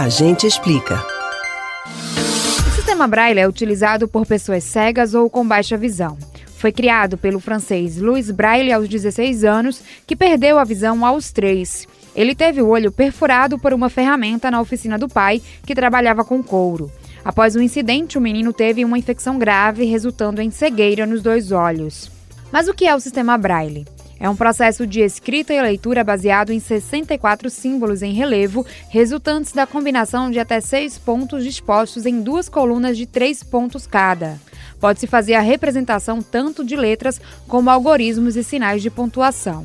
A 0.00 0.08
gente 0.08 0.46
explica. 0.46 1.04
O 2.66 2.70
sistema 2.74 3.06
Braille 3.06 3.38
é 3.38 3.46
utilizado 3.46 4.08
por 4.08 4.24
pessoas 4.24 4.64
cegas 4.64 5.12
ou 5.12 5.28
com 5.28 5.46
baixa 5.46 5.76
visão. 5.76 6.16
Foi 6.56 6.72
criado 6.72 7.18
pelo 7.18 7.38
francês 7.38 7.98
Louis 7.98 8.30
Braille 8.30 8.72
aos 8.72 8.88
16 8.88 9.44
anos, 9.44 9.82
que 10.06 10.16
perdeu 10.16 10.58
a 10.58 10.64
visão 10.64 11.04
aos 11.04 11.30
3. 11.32 11.86
Ele 12.16 12.34
teve 12.34 12.62
o 12.62 12.68
olho 12.68 12.90
perfurado 12.90 13.58
por 13.58 13.74
uma 13.74 13.90
ferramenta 13.90 14.50
na 14.50 14.62
oficina 14.62 14.96
do 14.96 15.06
pai, 15.06 15.42
que 15.66 15.74
trabalhava 15.74 16.24
com 16.24 16.42
couro. 16.42 16.90
Após 17.22 17.54
o 17.54 17.60
incidente, 17.60 18.16
o 18.16 18.22
menino 18.22 18.54
teve 18.54 18.82
uma 18.86 18.98
infecção 18.98 19.38
grave, 19.38 19.84
resultando 19.84 20.40
em 20.40 20.50
cegueira 20.50 21.04
nos 21.04 21.20
dois 21.20 21.52
olhos. 21.52 22.10
Mas 22.50 22.68
o 22.68 22.72
que 22.72 22.86
é 22.86 22.96
o 22.96 23.00
sistema 23.00 23.36
Braille? 23.36 23.84
É 24.20 24.28
um 24.28 24.36
processo 24.36 24.86
de 24.86 25.00
escrita 25.00 25.54
e 25.54 25.62
leitura 25.62 26.04
baseado 26.04 26.52
em 26.52 26.60
64 26.60 27.48
símbolos 27.48 28.02
em 28.02 28.12
relevo, 28.12 28.66
resultantes 28.90 29.52
da 29.52 29.66
combinação 29.66 30.30
de 30.30 30.38
até 30.38 30.60
seis 30.60 30.98
pontos 30.98 31.42
dispostos 31.42 32.04
em 32.04 32.20
duas 32.20 32.46
colunas 32.46 32.98
de 32.98 33.06
três 33.06 33.42
pontos 33.42 33.86
cada. 33.86 34.38
Pode-se 34.78 35.06
fazer 35.06 35.32
a 35.34 35.40
representação 35.40 36.20
tanto 36.20 36.62
de 36.62 36.76
letras 36.76 37.18
como 37.48 37.70
algoritmos 37.70 38.36
e 38.36 38.44
sinais 38.44 38.82
de 38.82 38.90
pontuação. 38.90 39.64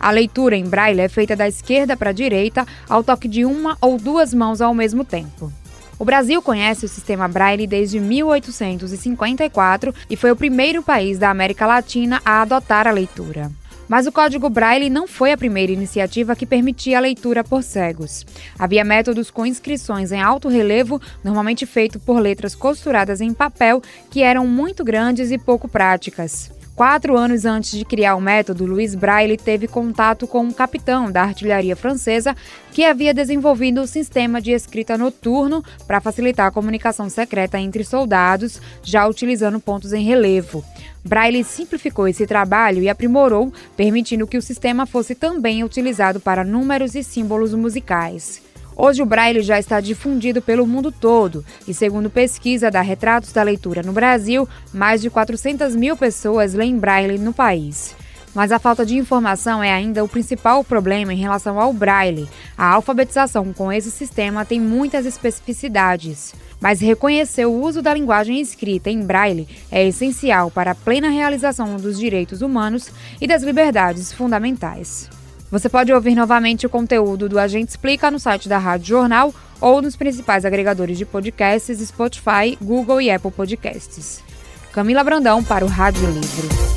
A 0.00 0.10
leitura 0.10 0.56
em 0.56 0.64
braille 0.64 1.00
é 1.00 1.08
feita 1.08 1.36
da 1.36 1.46
esquerda 1.46 1.96
para 1.96 2.10
a 2.10 2.12
direita, 2.12 2.66
ao 2.88 3.04
toque 3.04 3.28
de 3.28 3.44
uma 3.44 3.78
ou 3.80 3.96
duas 3.96 4.34
mãos 4.34 4.60
ao 4.60 4.74
mesmo 4.74 5.04
tempo. 5.04 5.52
O 6.00 6.04
Brasil 6.04 6.42
conhece 6.42 6.84
o 6.84 6.88
sistema 6.88 7.28
Braille 7.28 7.68
desde 7.68 8.00
1854 8.00 9.94
e 10.10 10.16
foi 10.16 10.32
o 10.32 10.36
primeiro 10.36 10.82
país 10.82 11.16
da 11.16 11.30
América 11.30 11.64
Latina 11.64 12.20
a 12.24 12.42
adotar 12.42 12.88
a 12.88 12.90
leitura. 12.90 13.52
Mas 13.88 14.06
o 14.06 14.12
Código 14.12 14.48
Braille 14.48 14.88
não 14.88 15.06
foi 15.06 15.32
a 15.32 15.36
primeira 15.36 15.72
iniciativa 15.72 16.36
que 16.36 16.46
permitia 16.46 16.98
a 16.98 17.00
leitura 17.00 17.44
por 17.44 17.62
cegos. 17.62 18.24
Havia 18.58 18.84
métodos 18.84 19.30
com 19.30 19.44
inscrições 19.44 20.12
em 20.12 20.22
alto 20.22 20.48
relevo, 20.48 21.00
normalmente 21.22 21.66
feito 21.66 21.98
por 21.98 22.20
letras 22.20 22.54
costuradas 22.54 23.20
em 23.20 23.34
papel, 23.34 23.82
que 24.10 24.22
eram 24.22 24.46
muito 24.46 24.84
grandes 24.84 25.30
e 25.30 25.38
pouco 25.38 25.68
práticas. 25.68 26.53
Quatro 26.74 27.16
anos 27.16 27.44
antes 27.44 27.78
de 27.78 27.84
criar 27.84 28.16
o 28.16 28.20
método, 28.20 28.66
Louis 28.66 28.96
Braille 28.96 29.36
teve 29.36 29.68
contato 29.68 30.26
com 30.26 30.40
um 30.40 30.50
capitão 30.50 31.08
da 31.08 31.22
artilharia 31.22 31.76
francesa 31.76 32.36
que 32.72 32.84
havia 32.84 33.14
desenvolvido 33.14 33.80
um 33.80 33.86
sistema 33.86 34.40
de 34.40 34.50
escrita 34.50 34.98
noturno 34.98 35.64
para 35.86 36.00
facilitar 36.00 36.48
a 36.48 36.50
comunicação 36.50 37.08
secreta 37.08 37.60
entre 37.60 37.84
soldados, 37.84 38.60
já 38.82 39.06
utilizando 39.06 39.60
pontos 39.60 39.92
em 39.92 40.02
relevo. 40.02 40.64
Braille 41.04 41.44
simplificou 41.44 42.08
esse 42.08 42.26
trabalho 42.26 42.82
e 42.82 42.88
aprimorou, 42.88 43.52
permitindo 43.76 44.26
que 44.26 44.38
o 44.38 44.42
sistema 44.42 44.84
fosse 44.84 45.14
também 45.14 45.62
utilizado 45.62 46.18
para 46.18 46.42
números 46.42 46.96
e 46.96 47.04
símbolos 47.04 47.54
musicais. 47.54 48.42
Hoje 48.76 49.02
o 49.02 49.06
Braille 49.06 49.40
já 49.40 49.58
está 49.58 49.80
difundido 49.80 50.42
pelo 50.42 50.66
mundo 50.66 50.90
todo 50.90 51.44
e, 51.66 51.72
segundo 51.72 52.10
pesquisa 52.10 52.70
da 52.72 52.80
Retratos 52.80 53.32
da 53.32 53.42
Leitura 53.42 53.82
no 53.82 53.92
Brasil, 53.92 54.48
mais 54.72 55.00
de 55.00 55.08
400 55.08 55.76
mil 55.76 55.96
pessoas 55.96 56.54
leem 56.54 56.76
Braille 56.76 57.16
no 57.16 57.32
país. 57.32 57.94
Mas 58.34 58.50
a 58.50 58.58
falta 58.58 58.84
de 58.84 58.96
informação 58.96 59.62
é 59.62 59.72
ainda 59.72 60.02
o 60.02 60.08
principal 60.08 60.64
problema 60.64 61.14
em 61.14 61.18
relação 61.18 61.60
ao 61.60 61.72
Braille. 61.72 62.28
A 62.58 62.72
alfabetização 62.72 63.52
com 63.52 63.70
esse 63.70 63.92
sistema 63.92 64.44
tem 64.44 64.60
muitas 64.60 65.06
especificidades. 65.06 66.34
Mas 66.60 66.80
reconhecer 66.80 67.46
o 67.46 67.52
uso 67.52 67.80
da 67.80 67.94
linguagem 67.94 68.40
escrita 68.40 68.90
em 68.90 69.04
Braille 69.04 69.46
é 69.70 69.86
essencial 69.86 70.50
para 70.50 70.72
a 70.72 70.74
plena 70.74 71.10
realização 71.10 71.76
dos 71.76 71.96
direitos 71.96 72.42
humanos 72.42 72.90
e 73.20 73.26
das 73.28 73.44
liberdades 73.44 74.12
fundamentais. 74.12 75.08
Você 75.50 75.68
pode 75.68 75.92
ouvir 75.92 76.14
novamente 76.14 76.66
o 76.66 76.70
conteúdo 76.70 77.28
do 77.28 77.38
Agente 77.38 77.70
Explica 77.70 78.10
no 78.10 78.18
site 78.18 78.48
da 78.48 78.58
Rádio 78.58 78.86
Jornal 78.86 79.32
ou 79.60 79.80
nos 79.80 79.96
principais 79.96 80.44
agregadores 80.44 80.98
de 80.98 81.04
podcasts 81.04 81.78
Spotify, 81.78 82.58
Google 82.60 83.00
e 83.00 83.10
Apple 83.10 83.30
Podcasts. 83.30 84.22
Camila 84.72 85.04
Brandão 85.04 85.44
para 85.44 85.64
o 85.64 85.68
Rádio 85.68 86.10
Livre. 86.10 86.73